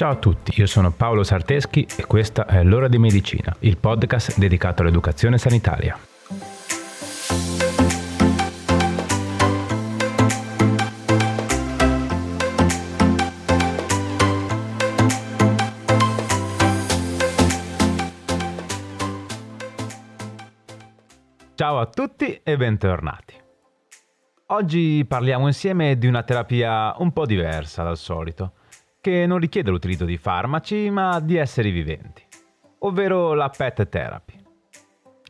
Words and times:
Ciao 0.00 0.12
a 0.12 0.16
tutti, 0.16 0.58
io 0.58 0.64
sono 0.64 0.90
Paolo 0.92 1.22
Sarteschi 1.22 1.86
e 1.94 2.06
questa 2.06 2.46
è 2.46 2.62
L'ora 2.62 2.88
di 2.88 2.96
medicina, 2.96 3.54
il 3.58 3.76
podcast 3.76 4.38
dedicato 4.38 4.80
all'educazione 4.80 5.36
sanitaria. 5.36 5.94
Ciao 21.54 21.78
a 21.78 21.84
tutti 21.84 22.40
e 22.42 22.56
bentornati. 22.56 23.34
Oggi 24.46 25.04
parliamo 25.06 25.46
insieme 25.46 25.98
di 25.98 26.06
una 26.06 26.22
terapia 26.22 26.94
un 26.96 27.12
po' 27.12 27.26
diversa 27.26 27.82
dal 27.82 27.98
solito 27.98 28.54
che 29.00 29.24
non 29.26 29.38
richiede 29.38 29.70
l'utilizzo 29.70 30.04
di 30.04 30.18
farmaci 30.18 30.90
ma 30.90 31.20
di 31.20 31.36
esseri 31.36 31.70
viventi, 31.70 32.22
ovvero 32.80 33.32
la 33.32 33.48
PET 33.48 33.88
therapy. 33.88 34.38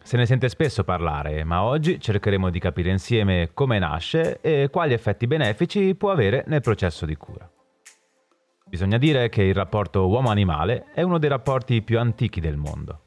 Se 0.02 0.16
ne 0.16 0.26
sente 0.26 0.48
spesso 0.48 0.82
parlare, 0.82 1.44
ma 1.44 1.62
oggi 1.62 2.00
cercheremo 2.00 2.50
di 2.50 2.58
capire 2.58 2.90
insieme 2.90 3.50
come 3.54 3.78
nasce 3.78 4.40
e 4.40 4.68
quali 4.70 4.92
effetti 4.92 5.28
benefici 5.28 5.94
può 5.94 6.10
avere 6.10 6.42
nel 6.48 6.62
processo 6.62 7.06
di 7.06 7.14
cura. 7.14 7.48
Bisogna 8.66 8.98
dire 8.98 9.28
che 9.28 9.42
il 9.42 9.54
rapporto 9.54 10.08
uomo-animale 10.08 10.86
è 10.92 11.02
uno 11.02 11.18
dei 11.18 11.28
rapporti 11.28 11.82
più 11.82 11.98
antichi 11.98 12.40
del 12.40 12.56
mondo. 12.56 13.02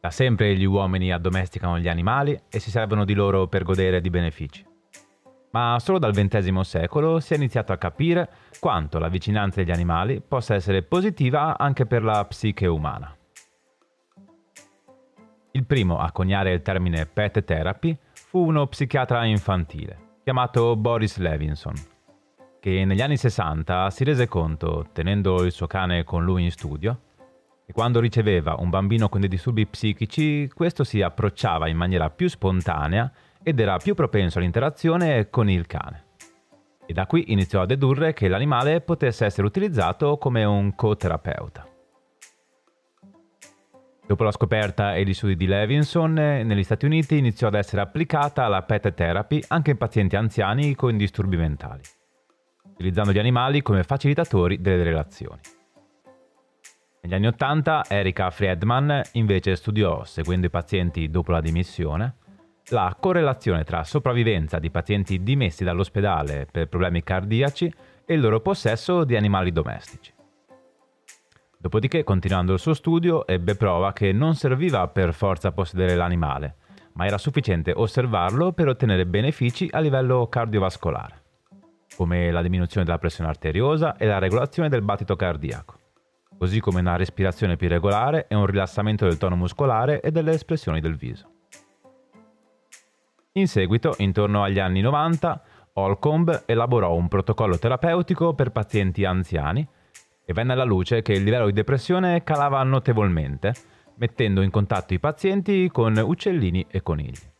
Da 0.00 0.10
sempre 0.10 0.54
gli 0.56 0.64
uomini 0.64 1.10
addomesticano 1.10 1.78
gli 1.78 1.88
animali 1.88 2.38
e 2.50 2.58
si 2.58 2.70
servono 2.70 3.04
di 3.04 3.14
loro 3.14 3.46
per 3.46 3.62
godere 3.62 4.00
di 4.00 4.10
benefici 4.10 4.74
ma 5.56 5.78
solo 5.78 5.98
dal 5.98 6.12
XX 6.12 6.60
secolo 6.60 7.18
si 7.18 7.32
è 7.32 7.36
iniziato 7.36 7.72
a 7.72 7.78
capire 7.78 8.28
quanto 8.60 8.98
la 8.98 9.08
vicinanza 9.08 9.62
degli 9.62 9.70
animali 9.70 10.20
possa 10.20 10.54
essere 10.54 10.82
positiva 10.82 11.56
anche 11.56 11.86
per 11.86 12.02
la 12.02 12.22
psiche 12.26 12.66
umana. 12.66 13.16
Il 15.52 15.64
primo 15.64 15.98
a 15.98 16.12
coniare 16.12 16.52
il 16.52 16.60
termine 16.60 17.06
pet 17.06 17.42
therapy 17.42 17.96
fu 18.12 18.46
uno 18.46 18.66
psichiatra 18.66 19.24
infantile, 19.24 20.18
chiamato 20.22 20.76
Boris 20.76 21.16
Levinson, 21.16 21.72
che 22.60 22.84
negli 22.84 23.00
anni 23.00 23.16
60 23.16 23.88
si 23.88 24.04
rese 24.04 24.28
conto, 24.28 24.88
tenendo 24.92 25.42
il 25.42 25.52
suo 25.52 25.66
cane 25.66 26.04
con 26.04 26.22
lui 26.22 26.44
in 26.44 26.50
studio, 26.50 27.00
che 27.64 27.72
quando 27.72 28.00
riceveva 28.00 28.56
un 28.58 28.68
bambino 28.68 29.08
con 29.08 29.20
dei 29.20 29.30
disturbi 29.30 29.66
psichici, 29.66 30.50
questo 30.54 30.84
si 30.84 31.00
approcciava 31.00 31.66
in 31.66 31.78
maniera 31.78 32.10
più 32.10 32.28
spontanea 32.28 33.10
ed 33.48 33.60
era 33.60 33.76
più 33.76 33.94
propenso 33.94 34.38
all'interazione 34.38 35.30
con 35.30 35.48
il 35.48 35.68
cane. 35.68 36.04
E 36.84 36.92
da 36.92 37.06
qui 37.06 37.30
iniziò 37.30 37.60
a 37.60 37.66
dedurre 37.66 38.12
che 38.12 38.26
l'animale 38.26 38.80
potesse 38.80 39.24
essere 39.24 39.46
utilizzato 39.46 40.18
come 40.18 40.42
un 40.42 40.74
co-terapeuta. 40.74 41.64
Dopo 44.04 44.24
la 44.24 44.32
scoperta 44.32 44.96
e 44.96 45.04
gli 45.04 45.14
studi 45.14 45.36
di 45.36 45.46
Levinson, 45.46 46.12
negli 46.14 46.64
Stati 46.64 46.86
Uniti 46.86 47.18
iniziò 47.18 47.46
ad 47.46 47.54
essere 47.54 47.82
applicata 47.82 48.48
la 48.48 48.62
pet 48.62 48.92
therapy 48.94 49.40
anche 49.46 49.70
in 49.70 49.76
pazienti 49.76 50.16
anziani 50.16 50.74
con 50.74 50.96
disturbi 50.96 51.36
mentali, 51.36 51.82
utilizzando 52.72 53.12
gli 53.12 53.18
animali 53.20 53.62
come 53.62 53.84
facilitatori 53.84 54.60
delle 54.60 54.82
relazioni. 54.82 55.40
Negli 57.02 57.14
anni 57.14 57.28
Ottanta 57.28 57.84
Erika 57.86 58.28
Friedman 58.30 59.02
invece 59.12 59.54
studiò, 59.54 60.02
seguendo 60.02 60.46
i 60.46 60.50
pazienti 60.50 61.08
dopo 61.08 61.30
la 61.30 61.40
dimissione, 61.40 62.16
la 62.70 62.96
correlazione 62.98 63.62
tra 63.62 63.84
sopravvivenza 63.84 64.58
di 64.58 64.70
pazienti 64.70 65.22
dimessi 65.22 65.62
dall'ospedale 65.62 66.48
per 66.50 66.68
problemi 66.68 67.04
cardiaci 67.04 67.72
e 68.04 68.14
il 68.14 68.20
loro 68.20 68.40
possesso 68.40 69.04
di 69.04 69.14
animali 69.14 69.52
domestici. 69.52 70.12
Dopodiché, 71.58 72.02
continuando 72.02 72.52
il 72.52 72.58
suo 72.58 72.74
studio, 72.74 73.26
ebbe 73.26 73.54
prova 73.54 73.92
che 73.92 74.12
non 74.12 74.34
serviva 74.34 74.88
per 74.88 75.14
forza 75.14 75.52
possedere 75.52 75.94
l'animale, 75.94 76.56
ma 76.94 77.06
era 77.06 77.18
sufficiente 77.18 77.72
osservarlo 77.74 78.52
per 78.52 78.68
ottenere 78.68 79.06
benefici 79.06 79.68
a 79.70 79.78
livello 79.78 80.26
cardiovascolare, 80.28 81.22
come 81.96 82.30
la 82.30 82.42
diminuzione 82.42 82.84
della 82.84 82.98
pressione 82.98 83.30
arteriosa 83.30 83.96
e 83.96 84.06
la 84.06 84.18
regolazione 84.18 84.68
del 84.68 84.82
battito 84.82 85.14
cardiaco, 85.14 85.78
così 86.36 86.60
come 86.60 86.80
una 86.80 86.96
respirazione 86.96 87.56
più 87.56 87.68
regolare 87.68 88.26
e 88.28 88.34
un 88.34 88.46
rilassamento 88.46 89.04
del 89.04 89.18
tono 89.18 89.36
muscolare 89.36 90.00
e 90.00 90.10
delle 90.10 90.32
espressioni 90.32 90.80
del 90.80 90.96
viso. 90.96 91.35
In 93.36 93.48
seguito, 93.48 93.94
intorno 93.98 94.42
agli 94.42 94.58
anni 94.58 94.80
90, 94.80 95.42
Holcomb 95.74 96.44
elaborò 96.46 96.94
un 96.94 97.06
protocollo 97.06 97.58
terapeutico 97.58 98.32
per 98.32 98.50
pazienti 98.50 99.04
anziani 99.04 99.66
e 100.24 100.32
venne 100.32 100.54
alla 100.54 100.64
luce 100.64 101.02
che 101.02 101.12
il 101.12 101.22
livello 101.22 101.44
di 101.44 101.52
depressione 101.52 102.24
calava 102.24 102.62
notevolmente, 102.62 103.52
mettendo 103.96 104.40
in 104.40 104.50
contatto 104.50 104.94
i 104.94 104.98
pazienti 104.98 105.68
con 105.70 105.96
uccellini 105.98 106.66
e 106.70 106.82
conigli. 106.82 107.34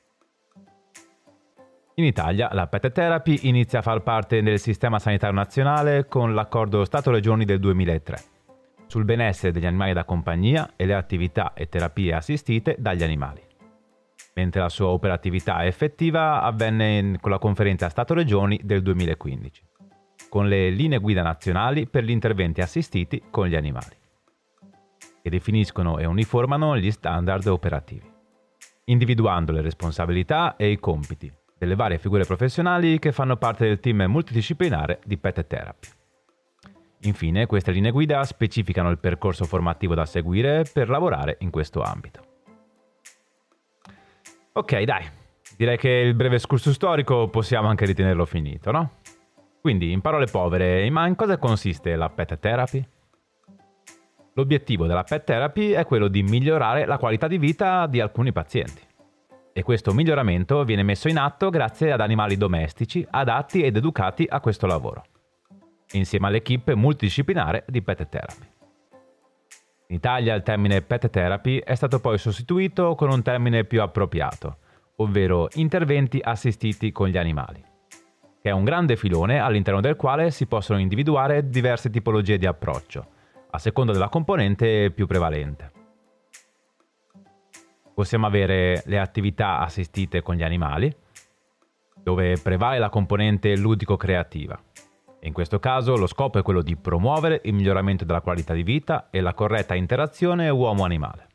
In 1.95 2.05
Italia 2.05 2.51
la 2.53 2.67
PET 2.67 2.93
therapy 2.93 3.39
inizia 3.45 3.79
a 3.79 3.83
far 3.83 4.03
parte 4.03 4.43
del 4.43 4.59
sistema 4.59 4.99
sanitario 4.99 5.35
nazionale 5.35 6.09
con 6.09 6.35
l'accordo 6.35 6.85
Stato-Regioni 6.85 7.47
del 7.47 7.59
2003 7.59 8.19
sul 8.87 9.05
benessere 9.05 9.51
degli 9.51 9.67
animali 9.67 9.95
da 9.95 10.05
compagnia 10.05 10.73
e 10.77 10.85
le 10.85 10.95
attività 10.95 11.55
e 11.55 11.71
terapie 11.71 12.13
assistite 12.13 12.77
dagli 12.79 13.03
animali 13.03 13.55
mentre 14.37 14.61
la 14.61 14.69
sua 14.69 14.89
operatività 14.89 15.65
effettiva 15.65 16.43
avvenne 16.43 17.17
con 17.21 17.31
la 17.31 17.39
conferenza 17.39 17.89
Stato-Regioni 17.89 18.61
del 18.63 18.83
2015, 18.83 19.63
con 20.29 20.47
le 20.47 20.69
linee 20.69 20.99
guida 20.99 21.23
nazionali 21.23 21.87
per 21.87 22.05
gli 22.05 22.11
interventi 22.11 22.61
assistiti 22.61 23.23
con 23.31 23.47
gli 23.47 23.57
animali, 23.57 23.97
che 25.23 25.31
definiscono 25.31 25.99
e 25.99 26.05
uniformano 26.05 26.77
gli 26.77 26.91
standard 26.91 27.47
operativi, 27.47 28.11
individuando 28.85 29.53
le 29.53 29.63
responsabilità 29.63 30.57
e 30.57 30.71
i 30.71 30.79
compiti 30.79 31.33
delle 31.59 31.75
varie 31.75 31.99
figure 31.99 32.27
professionali 32.27 32.99
che 32.99 33.13
fanno 33.13 33.39
parte 33.39 33.67
del 33.67 33.81
team 33.81 34.03
multidisciplinare 34.03 35.01
di 35.03 35.17
Pet 35.17 35.47
Therapy. 35.47 35.89
Infine, 37.03 37.47
queste 37.47 37.73
linee 37.73 37.91
guida 37.91 38.23
specificano 38.25 38.91
il 38.91 38.99
percorso 38.99 39.47
formativo 39.47 39.95
da 39.95 40.05
seguire 40.05 40.65
per 40.71 40.91
lavorare 40.91 41.37
in 41.41 41.49
questo 41.51 41.81
ambito. 41.81 42.36
Ok, 44.57 44.83
dai. 44.85 45.05
Direi 45.55 45.77
che 45.77 45.91
il 45.91 46.15
breve 46.15 46.37
escursus 46.37 46.73
storico 46.73 47.29
possiamo 47.29 47.69
anche 47.69 47.85
ritenerlo 47.85 48.25
finito, 48.25 48.71
no? 48.71 49.01
Quindi, 49.61 49.93
in 49.93 50.01
parole 50.01 50.25
povere, 50.25 50.89
ma 50.89 51.07
in 51.07 51.15
cosa 51.15 51.37
consiste 51.37 51.95
la 51.95 52.09
pet 52.09 52.39
therapy? 52.39 52.89
L'obiettivo 54.33 54.87
della 54.87 55.03
pet 55.03 55.25
therapy 55.25 55.73
è 55.73 55.85
quello 55.85 56.09
di 56.09 56.23
migliorare 56.23 56.87
la 56.87 56.97
qualità 56.97 57.29
di 57.29 57.37
vita 57.37 57.87
di 57.87 58.01
alcuni 58.01 58.33
pazienti. 58.33 58.81
E 59.53 59.63
questo 59.63 59.93
miglioramento 59.93 60.65
viene 60.65 60.83
messo 60.83 61.09
in 61.09 61.19
atto 61.19 61.51
grazie 61.51 61.93
ad 61.93 62.01
animali 62.01 62.39
domestici 62.39 63.07
adatti 63.11 63.61
ed 63.61 63.77
educati 63.77 64.27
a 64.27 64.41
questo 64.41 64.67
lavoro, 64.67 65.05
insieme 65.93 66.29
all'equipe 66.29 66.75
multidisciplinare 66.75 67.67
di 67.69 67.83
pet 67.83 68.09
therapy. 68.09 68.56
In 69.89 69.97
Italia 69.97 70.35
il 70.35 70.43
termine 70.43 70.83
pet 70.83 71.09
therapy 71.11 71.59
è 71.59 71.77
stato 71.77 72.01
poi 72.01 72.19
sostituito 72.19 72.97
con 72.97 73.13
un 73.13 73.23
termine 73.23 73.65
più 73.65 73.81
appropriato, 73.81 74.59
ovvero 74.97 75.49
interventi 75.55 76.21
assistiti 76.21 76.91
con 76.91 77.07
gli 77.07 77.17
animali, 77.17 77.63
che 78.43 78.51
è 78.51 78.53
un 78.53 78.65
grande 78.65 78.97
filone 78.97 79.39
all'interno 79.39 79.81
del 79.81 79.95
quale 79.95 80.33
si 80.33 80.47
possono 80.47 80.81
individuare 80.81 81.49
diverse 81.49 81.89
tipologie 81.89 82.37
di 82.37 82.47
approccio, 82.47 83.07
a 83.51 83.59
seconda 83.59 83.93
della 83.93 84.09
componente 84.09 84.91
più 84.91 85.07
prevalente. 85.07 85.71
Possiamo 87.95 88.27
avere 88.27 88.83
le 88.87 88.99
attività 88.99 89.61
assistite 89.61 90.21
con 90.21 90.35
gli 90.35 90.43
animali, 90.43 90.93
dove 92.03 92.37
prevale 92.43 92.81
la 92.81 92.89
componente 92.89 93.57
ludico-creativa, 93.57 94.61
in 95.27 95.33
questo 95.33 95.59
caso 95.59 95.97
lo 95.97 96.07
scopo 96.07 96.39
è 96.39 96.43
quello 96.43 96.63
di 96.63 96.77
promuovere 96.77 97.41
il 97.45 97.53
miglioramento 97.53 98.05
della 98.05 98.21
qualità 98.21 98.55
di 98.55 98.63
vita 98.63 99.09
e 99.11 99.21
la 99.21 99.35
corretta 99.35 99.75
interazione 99.75 100.49
uomo-animale. 100.49 101.27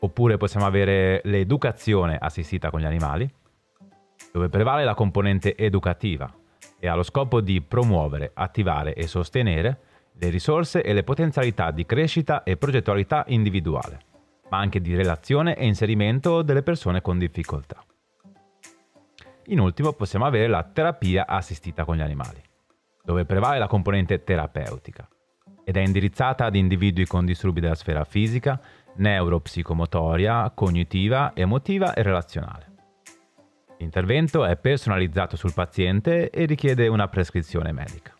Oppure 0.00 0.36
possiamo 0.36 0.66
avere 0.66 1.22
l'educazione 1.24 2.18
assistita 2.20 2.70
con 2.70 2.80
gli 2.80 2.84
animali, 2.84 3.28
dove 4.32 4.50
prevale 4.50 4.84
la 4.84 4.94
componente 4.94 5.56
educativa 5.56 6.30
e 6.78 6.86
ha 6.86 6.94
lo 6.94 7.02
scopo 7.02 7.40
di 7.40 7.62
promuovere, 7.62 8.32
attivare 8.34 8.92
e 8.94 9.06
sostenere 9.06 9.80
le 10.12 10.28
risorse 10.28 10.82
e 10.82 10.92
le 10.92 11.04
potenzialità 11.04 11.70
di 11.70 11.86
crescita 11.86 12.42
e 12.42 12.58
progettualità 12.58 13.24
individuale, 13.28 14.00
ma 14.50 14.58
anche 14.58 14.82
di 14.82 14.94
relazione 14.94 15.56
e 15.56 15.66
inserimento 15.66 16.42
delle 16.42 16.62
persone 16.62 17.00
con 17.00 17.18
difficoltà. 17.18 17.82
In 19.46 19.58
ultimo 19.58 19.94
possiamo 19.94 20.26
avere 20.26 20.48
la 20.48 20.62
terapia 20.62 21.26
assistita 21.26 21.86
con 21.86 21.96
gli 21.96 22.02
animali 22.02 22.42
dove 23.08 23.24
prevale 23.24 23.58
la 23.58 23.68
componente 23.68 24.22
terapeutica 24.22 25.08
ed 25.64 25.78
è 25.78 25.80
indirizzata 25.80 26.44
ad 26.44 26.54
individui 26.54 27.06
con 27.06 27.24
disturbi 27.24 27.58
della 27.58 27.74
sfera 27.74 28.04
fisica, 28.04 28.60
neuropsicomotoria, 28.96 30.52
cognitiva, 30.54 31.32
emotiva 31.34 31.94
e 31.94 32.02
relazionale. 32.02 32.72
L'intervento 33.78 34.44
è 34.44 34.58
personalizzato 34.58 35.36
sul 35.36 35.54
paziente 35.54 36.28
e 36.28 36.44
richiede 36.44 36.86
una 36.86 37.08
prescrizione 37.08 37.72
medica. 37.72 38.14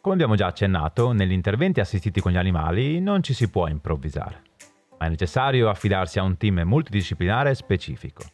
Come 0.00 0.14
abbiamo 0.14 0.34
già 0.34 0.46
accennato, 0.46 1.12
negli 1.12 1.30
interventi 1.30 1.78
assistiti 1.78 2.20
con 2.20 2.32
gli 2.32 2.38
animali 2.38 2.98
non 2.98 3.22
ci 3.22 3.34
si 3.34 3.48
può 3.50 3.68
improvvisare, 3.68 4.42
ma 4.98 5.06
è 5.06 5.08
necessario 5.08 5.68
affidarsi 5.68 6.18
a 6.18 6.24
un 6.24 6.36
team 6.36 6.62
multidisciplinare 6.64 7.54
specifico, 7.54 8.24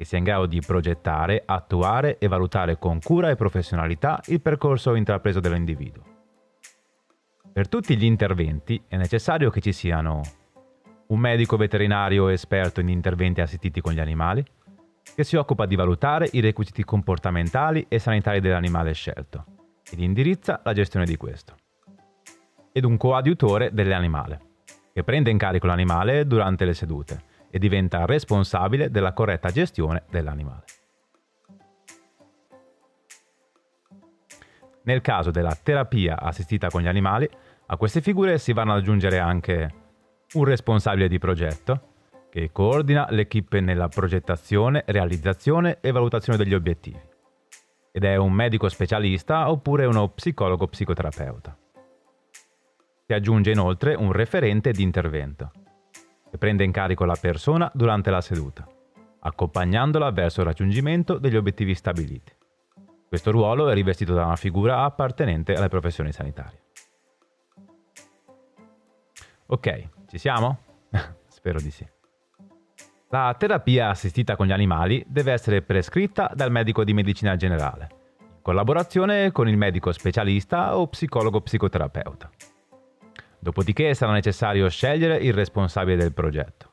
che 0.00 0.06
sia 0.06 0.16
in 0.16 0.24
grado 0.24 0.46
di 0.46 0.62
progettare, 0.62 1.42
attuare 1.44 2.16
e 2.16 2.26
valutare 2.26 2.78
con 2.78 3.00
cura 3.00 3.28
e 3.28 3.36
professionalità 3.36 4.18
il 4.28 4.40
percorso 4.40 4.94
intrapreso 4.94 5.40
dall'individuo. 5.40 6.02
Per 7.52 7.68
tutti 7.68 7.94
gli 7.98 8.06
interventi 8.06 8.82
è 8.88 8.96
necessario 8.96 9.50
che 9.50 9.60
ci 9.60 9.72
siano 9.72 10.22
un 11.08 11.18
medico 11.18 11.58
veterinario 11.58 12.28
esperto 12.28 12.80
in 12.80 12.88
interventi 12.88 13.42
assistiti 13.42 13.82
con 13.82 13.92
gli 13.92 14.00
animali, 14.00 14.42
che 15.14 15.22
si 15.22 15.36
occupa 15.36 15.66
di 15.66 15.76
valutare 15.76 16.30
i 16.32 16.40
requisiti 16.40 16.82
comportamentali 16.82 17.84
e 17.86 17.98
sanitari 17.98 18.40
dell'animale 18.40 18.94
scelto 18.94 19.44
ed 19.90 20.00
indirizza 20.00 20.62
la 20.64 20.72
gestione 20.72 21.04
di 21.04 21.18
questo. 21.18 21.56
Ed 22.72 22.84
un 22.84 22.96
coadiutore 22.96 23.68
dell'animale, 23.74 24.40
che 24.94 25.04
prende 25.04 25.28
in 25.28 25.36
carico 25.36 25.66
l'animale 25.66 26.26
durante 26.26 26.64
le 26.64 26.72
sedute 26.72 27.28
e 27.50 27.58
diventa 27.58 28.06
responsabile 28.06 28.90
della 28.90 29.12
corretta 29.12 29.50
gestione 29.50 30.04
dell'animale. 30.08 30.64
Nel 34.82 35.02
caso 35.02 35.30
della 35.30 35.56
terapia 35.60 36.18
assistita 36.18 36.68
con 36.70 36.80
gli 36.80 36.88
animali, 36.88 37.28
a 37.66 37.76
queste 37.76 38.00
figure 38.00 38.38
si 38.38 38.52
vanno 38.52 38.72
ad 38.72 38.78
aggiungere 38.78 39.18
anche 39.18 39.74
un 40.32 40.44
responsabile 40.44 41.08
di 41.08 41.18
progetto, 41.18 41.88
che 42.30 42.50
coordina 42.52 43.06
l'equipe 43.10 43.60
nella 43.60 43.88
progettazione, 43.88 44.84
realizzazione 44.86 45.78
e 45.80 45.90
valutazione 45.90 46.38
degli 46.38 46.54
obiettivi. 46.54 47.00
Ed 47.92 48.04
è 48.04 48.16
un 48.16 48.32
medico 48.32 48.68
specialista 48.68 49.50
oppure 49.50 49.84
uno 49.84 50.08
psicologo 50.08 50.68
psicoterapeuta. 50.68 51.56
Si 53.06 53.12
aggiunge 53.12 53.50
inoltre 53.50 53.94
un 53.94 54.12
referente 54.12 54.70
di 54.70 54.82
intervento, 54.82 55.50
prende 56.40 56.64
in 56.64 56.72
carico 56.72 57.04
la 57.04 57.18
persona 57.20 57.70
durante 57.74 58.10
la 58.10 58.22
seduta, 58.22 58.66
accompagnandola 59.20 60.10
verso 60.10 60.40
il 60.40 60.46
raggiungimento 60.46 61.18
degli 61.18 61.36
obiettivi 61.36 61.74
stabiliti. 61.74 62.32
Questo 63.06 63.30
ruolo 63.30 63.68
è 63.68 63.74
rivestito 63.74 64.14
da 64.14 64.24
una 64.24 64.36
figura 64.36 64.84
appartenente 64.84 65.52
alle 65.52 65.68
professioni 65.68 66.12
sanitarie. 66.12 66.62
Ok, 69.48 69.88
ci 70.08 70.16
siamo? 70.16 70.60
Spero 71.28 71.60
di 71.60 71.70
sì. 71.70 71.86
La 73.10 73.34
terapia 73.36 73.90
assistita 73.90 74.34
con 74.34 74.46
gli 74.46 74.52
animali 74.52 75.04
deve 75.06 75.32
essere 75.32 75.60
prescritta 75.60 76.30
dal 76.34 76.50
medico 76.50 76.84
di 76.84 76.94
medicina 76.94 77.36
generale, 77.36 77.88
in 78.18 78.40
collaborazione 78.40 79.30
con 79.30 79.46
il 79.46 79.58
medico 79.58 79.92
specialista 79.92 80.78
o 80.78 80.86
psicologo 80.86 81.42
psicoterapeuta. 81.42 82.30
Dopodiché 83.40 83.94
sarà 83.94 84.12
necessario 84.12 84.68
scegliere 84.68 85.16
il 85.16 85.32
responsabile 85.32 85.96
del 85.96 86.12
progetto. 86.12 86.72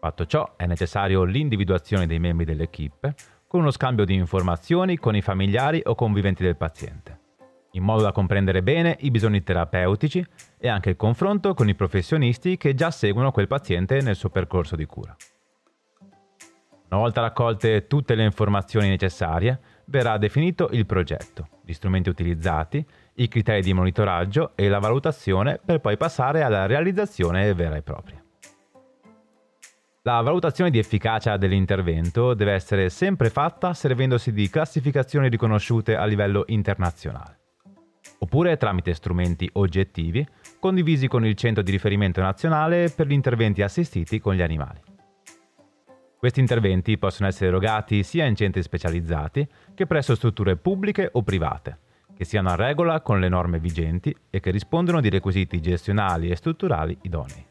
Fatto 0.00 0.24
ciò, 0.24 0.54
è 0.56 0.64
necessario 0.64 1.24
l'individuazione 1.24 2.06
dei 2.06 2.18
membri 2.18 2.46
dell'equipe 2.46 3.14
con 3.46 3.60
uno 3.60 3.70
scambio 3.70 4.04
di 4.04 4.14
informazioni 4.14 4.96
con 4.96 5.14
i 5.14 5.20
familiari 5.20 5.82
o 5.84 5.94
conviventi 5.94 6.42
del 6.42 6.56
paziente, 6.56 7.20
in 7.72 7.82
modo 7.82 8.02
da 8.02 8.12
comprendere 8.12 8.62
bene 8.62 8.96
i 9.00 9.10
bisogni 9.10 9.42
terapeutici 9.42 10.24
e 10.58 10.68
anche 10.68 10.90
il 10.90 10.96
confronto 10.96 11.52
con 11.52 11.68
i 11.68 11.74
professionisti 11.74 12.56
che 12.56 12.74
già 12.74 12.90
seguono 12.90 13.30
quel 13.30 13.46
paziente 13.46 14.00
nel 14.00 14.16
suo 14.16 14.30
percorso 14.30 14.76
di 14.76 14.86
cura. 14.86 15.14
Una 16.88 17.00
volta 17.00 17.20
raccolte 17.20 17.86
tutte 17.86 18.14
le 18.14 18.24
informazioni 18.24 18.88
necessarie, 18.88 19.60
verrà 19.86 20.18
definito 20.18 20.68
il 20.70 20.86
progetto, 20.86 21.48
gli 21.64 21.72
strumenti 21.72 22.08
utilizzati, 22.08 22.84
i 23.16 23.28
criteri 23.28 23.62
di 23.62 23.72
monitoraggio 23.72 24.52
e 24.54 24.68
la 24.68 24.78
valutazione 24.78 25.60
per 25.64 25.80
poi 25.80 25.96
passare 25.96 26.42
alla 26.42 26.66
realizzazione 26.66 27.52
vera 27.54 27.76
e 27.76 27.82
propria. 27.82 28.22
La 30.02 30.20
valutazione 30.20 30.70
di 30.70 30.78
efficacia 30.78 31.36
dell'intervento 31.36 32.34
deve 32.34 32.52
essere 32.52 32.90
sempre 32.90 33.28
fatta 33.28 33.74
servendosi 33.74 34.32
di 34.32 34.48
classificazioni 34.48 35.28
riconosciute 35.28 35.96
a 35.96 36.04
livello 36.04 36.44
internazionale, 36.46 37.38
oppure 38.18 38.56
tramite 38.56 38.94
strumenti 38.94 39.50
oggettivi 39.54 40.24
condivisi 40.60 41.08
con 41.08 41.26
il 41.26 41.34
Centro 41.34 41.62
di 41.62 41.72
riferimento 41.72 42.20
nazionale 42.20 42.88
per 42.90 43.08
gli 43.08 43.12
interventi 43.12 43.62
assistiti 43.62 44.20
con 44.20 44.34
gli 44.34 44.42
animali. 44.42 44.80
Questi 46.18 46.40
interventi 46.40 46.98
possono 46.98 47.28
essere 47.28 47.48
erogati 47.48 48.02
sia 48.02 48.26
in 48.26 48.36
centri 48.36 48.62
specializzati 48.62 49.46
che 49.74 49.86
presso 49.86 50.14
strutture 50.14 50.56
pubbliche 50.56 51.08
o 51.12 51.22
private, 51.22 51.78
che 52.16 52.24
siano 52.24 52.48
a 52.48 52.56
regola 52.56 53.00
con 53.02 53.20
le 53.20 53.28
norme 53.28 53.58
vigenti 53.58 54.14
e 54.30 54.40
che 54.40 54.50
rispondono 54.50 55.00
di 55.00 55.10
requisiti 55.10 55.60
gestionali 55.60 56.30
e 56.30 56.36
strutturali 56.36 56.96
idonei. 57.02 57.46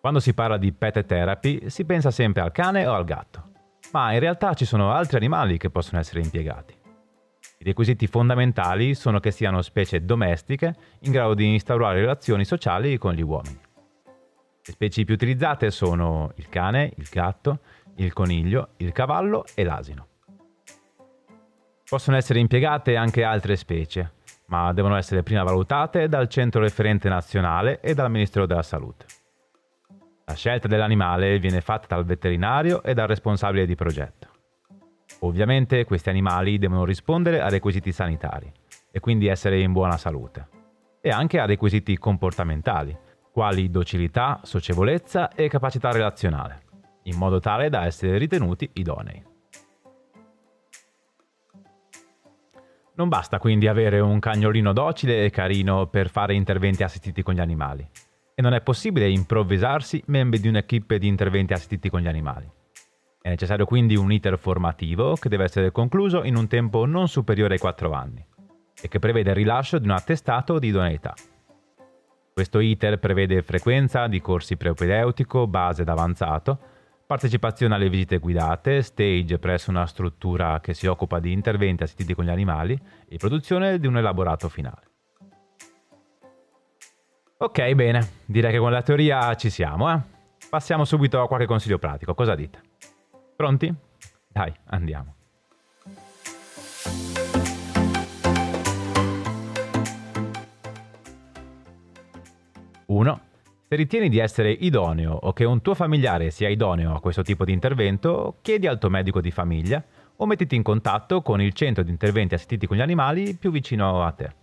Quando 0.00 0.18
si 0.18 0.34
parla 0.34 0.56
di 0.56 0.72
pet 0.72 1.04
therapy 1.04 1.68
si 1.68 1.84
pensa 1.84 2.10
sempre 2.10 2.42
al 2.42 2.50
cane 2.50 2.86
o 2.86 2.94
al 2.94 3.04
gatto, 3.04 3.50
ma 3.92 4.12
in 4.12 4.20
realtà 4.20 4.54
ci 4.54 4.64
sono 4.64 4.90
altri 4.90 5.18
animali 5.18 5.58
che 5.58 5.70
possono 5.70 6.00
essere 6.00 6.20
impiegati. 6.20 6.74
I 7.58 7.64
requisiti 7.64 8.08
fondamentali 8.08 8.94
sono 8.94 9.20
che 9.20 9.30
siano 9.30 9.62
specie 9.62 10.04
domestiche 10.04 10.74
in 11.00 11.12
grado 11.12 11.34
di 11.34 11.52
instaurare 11.52 12.00
relazioni 12.00 12.44
sociali 12.44 12.98
con 12.98 13.12
gli 13.12 13.22
uomini. 13.22 13.60
Le 14.64 14.72
specie 14.72 15.04
più 15.04 15.14
utilizzate 15.14 15.70
sono 15.70 16.32
il 16.36 16.48
cane, 16.48 16.92
il 16.96 17.08
gatto, 17.10 17.60
il 17.96 18.12
coniglio, 18.12 18.70
il 18.78 18.90
cavallo 18.92 19.44
e 19.54 19.62
l'asino. 19.62 20.06
Possono 21.92 22.16
essere 22.16 22.38
impiegate 22.38 22.96
anche 22.96 23.22
altre 23.22 23.54
specie, 23.54 24.12
ma 24.46 24.72
devono 24.72 24.96
essere 24.96 25.22
prima 25.22 25.42
valutate 25.42 26.08
dal 26.08 26.26
centro 26.26 26.62
referente 26.62 27.10
nazionale 27.10 27.80
e 27.80 27.92
dal 27.92 28.10
Ministero 28.10 28.46
della 28.46 28.62
Salute. 28.62 29.04
La 30.24 30.32
scelta 30.32 30.68
dell'animale 30.68 31.38
viene 31.38 31.60
fatta 31.60 31.94
dal 31.94 32.06
veterinario 32.06 32.82
e 32.82 32.94
dal 32.94 33.08
responsabile 33.08 33.66
di 33.66 33.74
progetto. 33.74 34.26
Ovviamente 35.20 35.84
questi 35.84 36.08
animali 36.08 36.56
devono 36.56 36.86
rispondere 36.86 37.42
a 37.42 37.50
requisiti 37.50 37.92
sanitari 37.92 38.50
e 38.90 38.98
quindi 38.98 39.26
essere 39.26 39.60
in 39.60 39.72
buona 39.72 39.98
salute, 39.98 40.48
e 41.02 41.10
anche 41.10 41.40
a 41.40 41.44
requisiti 41.44 41.98
comportamentali, 41.98 42.96
quali 43.30 43.68
docilità, 43.68 44.40
socievolezza 44.44 45.28
e 45.34 45.46
capacità 45.50 45.92
relazionale, 45.92 46.62
in 47.02 47.18
modo 47.18 47.38
tale 47.38 47.68
da 47.68 47.84
essere 47.84 48.16
ritenuti 48.16 48.70
idonei. 48.72 49.31
Non 52.94 53.08
basta 53.08 53.38
quindi 53.38 53.68
avere 53.68 54.00
un 54.00 54.18
cagnolino 54.18 54.74
docile 54.74 55.24
e 55.24 55.30
carino 55.30 55.86
per 55.86 56.10
fare 56.10 56.34
interventi 56.34 56.82
assistiti 56.82 57.22
con 57.22 57.32
gli 57.32 57.40
animali, 57.40 57.88
e 58.34 58.42
non 58.42 58.52
è 58.52 58.60
possibile 58.60 59.08
improvvisarsi 59.08 60.02
membri 60.06 60.40
di 60.40 60.48
un'equipe 60.48 60.98
di 60.98 61.06
interventi 61.06 61.54
assistiti 61.54 61.88
con 61.88 62.00
gli 62.00 62.08
animali. 62.08 62.46
È 63.22 63.28
necessario 63.28 63.64
quindi 63.64 63.96
un 63.96 64.12
iter 64.12 64.38
formativo 64.38 65.14
che 65.14 65.30
deve 65.30 65.44
essere 65.44 65.72
concluso 65.72 66.22
in 66.24 66.36
un 66.36 66.48
tempo 66.48 66.84
non 66.84 67.08
superiore 67.08 67.54
ai 67.54 67.60
4 67.60 67.92
anni 67.92 68.26
e 68.80 68.88
che 68.88 68.98
prevede 68.98 69.30
il 69.30 69.36
rilascio 69.36 69.78
di 69.78 69.86
un 69.86 69.92
attestato 69.92 70.58
di 70.58 70.66
idoneità. 70.68 71.14
Questo 72.34 72.58
iter 72.58 72.98
prevede 72.98 73.42
frequenza 73.42 74.06
di 74.06 74.20
corsi 74.20 74.56
preopedeutico, 74.56 75.46
base 75.46 75.82
ed 75.82 75.88
avanzato, 75.88 76.58
partecipazione 77.12 77.74
alle 77.74 77.90
visite 77.90 78.16
guidate, 78.16 78.80
stage 78.80 79.38
presso 79.38 79.68
una 79.68 79.86
struttura 79.86 80.60
che 80.60 80.72
si 80.72 80.86
occupa 80.86 81.20
di 81.20 81.30
interventi 81.30 81.82
assistiti 81.82 82.14
con 82.14 82.24
gli 82.24 82.30
animali 82.30 82.78
e 83.06 83.18
produzione 83.18 83.78
di 83.78 83.86
un 83.86 83.98
elaborato 83.98 84.48
finale. 84.48 84.80
Ok, 87.36 87.72
bene, 87.74 88.08
direi 88.24 88.52
che 88.52 88.58
con 88.58 88.70
la 88.70 88.80
teoria 88.80 89.34
ci 89.34 89.50
siamo, 89.50 89.92
eh? 89.92 90.00
Passiamo 90.48 90.86
subito 90.86 91.20
a 91.20 91.26
qualche 91.26 91.44
consiglio 91.44 91.78
pratico, 91.78 92.14
cosa 92.14 92.34
dite? 92.34 92.60
Pronti? 93.36 93.74
Dai, 94.28 94.50
andiamo. 94.66 95.14
1. 102.86 103.20
Se 103.72 103.78
ritieni 103.78 104.10
di 104.10 104.18
essere 104.18 104.50
idoneo 104.50 105.14
o 105.14 105.32
che 105.32 105.46
un 105.46 105.62
tuo 105.62 105.72
familiare 105.72 106.28
sia 106.28 106.50
idoneo 106.50 106.94
a 106.94 107.00
questo 107.00 107.22
tipo 107.22 107.46
di 107.46 107.52
intervento, 107.54 108.36
chiedi 108.42 108.66
al 108.66 108.78
tuo 108.78 108.90
medico 108.90 109.22
di 109.22 109.30
famiglia 109.30 109.82
o 110.14 110.26
mettiti 110.26 110.56
in 110.56 110.62
contatto 110.62 111.22
con 111.22 111.40
il 111.40 111.54
centro 111.54 111.82
di 111.82 111.90
interventi 111.90 112.34
assistiti 112.34 112.66
con 112.66 112.76
gli 112.76 112.82
animali 112.82 113.34
più 113.34 113.50
vicino 113.50 114.04
a 114.04 114.12
te. 114.12 114.34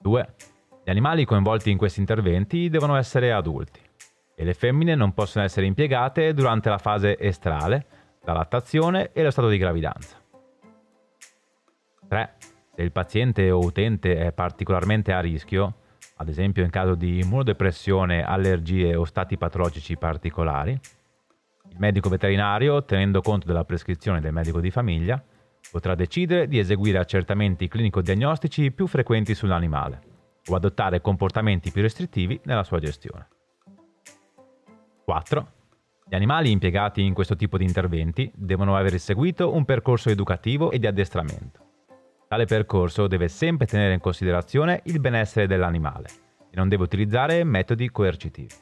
2. 0.00 0.34
Gli 0.84 0.90
animali 0.90 1.24
coinvolti 1.24 1.70
in 1.70 1.78
questi 1.78 2.00
interventi 2.00 2.68
devono 2.68 2.94
essere 2.94 3.32
adulti 3.32 3.80
e 4.34 4.44
le 4.44 4.52
femmine 4.52 4.94
non 4.94 5.14
possono 5.14 5.46
essere 5.46 5.64
impiegate 5.64 6.34
durante 6.34 6.68
la 6.68 6.76
fase 6.76 7.18
estrale, 7.18 7.86
la 8.24 8.34
lattazione 8.34 9.12
e 9.14 9.22
lo 9.22 9.30
stato 9.30 9.48
di 9.48 9.56
gravidanza. 9.56 10.20
3. 12.06 12.34
Se 12.74 12.82
il 12.82 12.92
paziente 12.92 13.50
o 13.50 13.60
utente 13.60 14.14
è 14.18 14.30
particolarmente 14.32 15.14
a 15.14 15.20
rischio, 15.20 15.76
ad 16.16 16.28
esempio 16.28 16.62
in 16.62 16.70
caso 16.70 16.94
di 16.94 17.20
immunodepressione, 17.20 18.22
allergie 18.22 18.94
o 18.94 19.04
stati 19.04 19.36
patologici 19.36 19.96
particolari, 19.96 20.72
il 20.72 21.76
medico 21.78 22.08
veterinario, 22.08 22.84
tenendo 22.84 23.20
conto 23.20 23.46
della 23.46 23.64
prescrizione 23.64 24.20
del 24.20 24.32
medico 24.32 24.60
di 24.60 24.70
famiglia, 24.70 25.22
potrà 25.70 25.94
decidere 25.94 26.46
di 26.46 26.58
eseguire 26.58 26.98
accertamenti 26.98 27.68
clinico-diagnostici 27.68 28.70
più 28.70 28.86
frequenti 28.86 29.34
sull'animale 29.34 30.00
o 30.46 30.54
adottare 30.54 31.00
comportamenti 31.00 31.72
più 31.72 31.82
restrittivi 31.82 32.38
nella 32.44 32.64
sua 32.64 32.78
gestione. 32.78 33.28
4. 35.04 35.52
Gli 36.06 36.14
animali 36.14 36.50
impiegati 36.50 37.02
in 37.02 37.14
questo 37.14 37.34
tipo 37.34 37.56
di 37.56 37.64
interventi 37.64 38.30
devono 38.34 38.76
aver 38.76 38.98
seguito 39.00 39.52
un 39.54 39.64
percorso 39.64 40.10
educativo 40.10 40.70
e 40.70 40.78
di 40.78 40.86
addestramento. 40.86 41.73
Tale 42.34 42.46
percorso 42.46 43.06
deve 43.06 43.28
sempre 43.28 43.64
tenere 43.64 43.94
in 43.94 44.00
considerazione 44.00 44.80
il 44.86 44.98
benessere 44.98 45.46
dell'animale 45.46 46.08
e 46.50 46.56
non 46.56 46.68
deve 46.68 46.82
utilizzare 46.82 47.44
metodi 47.44 47.88
coercitivi. 47.92 48.52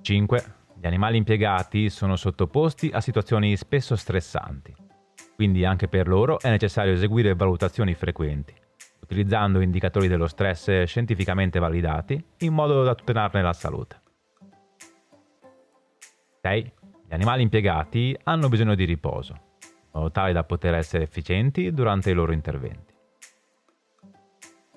5. 0.00 0.44
Gli 0.78 0.86
animali 0.86 1.16
impiegati 1.16 1.90
sono 1.90 2.14
sottoposti 2.14 2.88
a 2.92 3.00
situazioni 3.00 3.56
spesso 3.56 3.96
stressanti, 3.96 4.72
quindi 5.34 5.64
anche 5.64 5.88
per 5.88 6.06
loro 6.06 6.38
è 6.38 6.50
necessario 6.50 6.92
eseguire 6.92 7.34
valutazioni 7.34 7.94
frequenti, 7.94 8.54
utilizzando 9.00 9.60
indicatori 9.60 10.06
dello 10.06 10.28
stress 10.28 10.84
scientificamente 10.84 11.58
validati 11.58 12.24
in 12.38 12.54
modo 12.54 12.84
da 12.84 12.94
tutelarne 12.94 13.42
la 13.42 13.52
salute. 13.52 14.00
6. 16.42 16.72
Gli 17.08 17.12
animali 17.12 17.42
impiegati 17.42 18.16
hanno 18.22 18.48
bisogno 18.48 18.76
di 18.76 18.84
riposo, 18.84 19.50
tale 20.10 20.32
da 20.32 20.44
poter 20.44 20.74
essere 20.74 21.04
efficienti 21.04 21.72
durante 21.72 22.10
i 22.10 22.14
loro 22.14 22.32
interventi. 22.32 22.92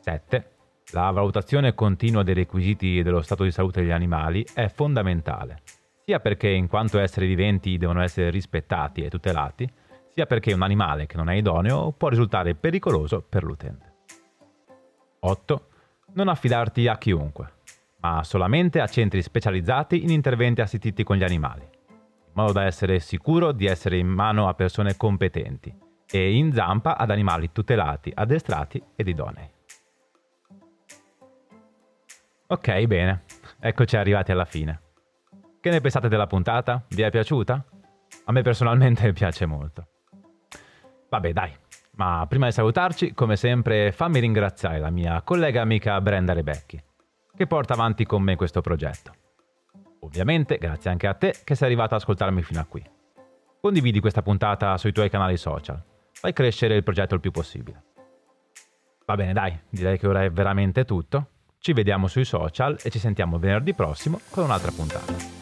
7. 0.02 0.52
La 0.92 1.10
valutazione 1.12 1.74
continua 1.74 2.24
dei 2.24 2.34
requisiti 2.34 3.02
dello 3.02 3.22
stato 3.22 3.44
di 3.44 3.52
salute 3.52 3.82
degli 3.82 3.92
animali 3.92 4.46
è 4.54 4.68
fondamentale, 4.68 5.62
sia 6.04 6.20
perché 6.20 6.50
in 6.50 6.68
quanto 6.68 7.00
esseri 7.00 7.28
viventi 7.28 7.78
devono 7.78 8.02
essere 8.02 8.30
rispettati 8.30 9.04
e 9.04 9.10
tutelati, 9.10 9.68
sia 10.12 10.26
perché 10.26 10.54
un 10.54 10.62
animale 10.62 11.08
che 11.08 11.18
non 11.18 11.30
è 11.30 11.36
idoneo 11.36 11.92
può 11.92 12.10
risultare 12.10 12.56
pericoloso 12.56 13.22
per 13.22 13.44
l'utente. 13.44 13.94
8. 15.20 15.68
Non 16.14 16.28
affidarti 16.28 16.88
a 16.88 16.98
chiunque 16.98 17.54
ma 18.06 18.24
solamente 18.24 18.80
a 18.80 18.88
centri 18.88 19.24
specializzati 19.24 20.04
in 20.04 20.12
interventi 20.12 20.62
assistiti 20.62 21.04
con 21.04 21.16
gli 21.16 21.24
animali, 21.24 21.68
modo 22.36 22.52
da 22.52 22.64
essere 22.64 23.00
sicuro 23.00 23.52
di 23.52 23.66
essere 23.66 23.98
in 23.98 24.08
mano 24.08 24.48
a 24.48 24.54
persone 24.54 24.96
competenti 24.96 25.76
e 26.10 26.36
in 26.36 26.54
zampa 26.54 26.98
ad 26.98 27.10
animali 27.10 27.52
tutelati, 27.52 28.12
addestrati 28.14 28.82
ed 28.96 29.08
idonei. 29.08 29.50
Ok, 32.48 32.84
bene, 32.84 33.24
eccoci 33.60 33.98
arrivati 33.98 34.32
alla 34.32 34.46
fine. 34.46 34.82
Che 35.60 35.70
ne 35.70 35.82
pensate 35.82 36.08
della 36.08 36.28
puntata? 36.28 36.86
Vi 36.90 37.02
è 37.02 37.10
piaciuta? 37.10 37.66
A 38.26 38.32
me 38.32 38.42
personalmente 38.44 39.12
piace 39.14 39.46
molto. 39.46 39.88
Vabbè, 41.10 41.34
dai, 41.34 41.52
ma 41.96 42.26
prima 42.30 42.46
di 42.46 42.52
salutarci, 42.52 43.14
come 43.14 43.36
sempre, 43.36 43.92
fammi 43.92 44.20
ringraziare 44.20 44.80
la 44.80 44.90
mia 44.92 45.22
collega 45.24 45.62
amica 45.62 46.00
Brenda 46.02 46.34
Rebecchi 46.34 46.82
che 47.36 47.48
porta 47.48 47.74
avanti 47.74 48.06
con 48.06 48.24
me 48.24 48.36
questo 48.36 48.62
progetto. 48.62 49.25
Ovviamente 50.06 50.58
grazie 50.58 50.92
anche 50.92 51.08
a 51.08 51.16
te 51.16 51.36
che 51.44 51.56
sei 51.56 51.68
arrivato 51.68 51.96
ad 51.96 52.02
ascoltarmi 52.02 52.44
fino 52.44 52.60
a 52.60 52.66
qui. 52.66 52.84
Condividi 53.60 54.00
questa 54.00 54.22
puntata 54.22 54.78
sui 54.78 54.92
tuoi 54.92 55.10
canali 55.10 55.38
social, 55.38 55.82
fai 56.12 56.32
crescere 56.32 56.76
il 56.76 56.84
progetto 56.84 57.16
il 57.16 57.22
più 57.22 57.32
possibile. 57.32 57.84
Va 59.06 59.16
bene 59.16 59.34
dai, 59.34 59.60
direi 59.70 59.98
che 59.98 60.08
ora 60.08 60.24
è 60.24 60.32
veramente 60.32 60.86
tutto. 60.86 61.30
Ci 61.58 61.74
vediamo 61.74 62.08
sui 62.08 62.26
social 62.26 62.78
e 62.84 62.92
ci 62.92 63.00
sentiamo 63.00 63.40
venerdì 63.40 63.74
prossimo 63.74 64.20
con 64.30 64.44
un'altra 64.44 64.72
puntata. 64.72 65.35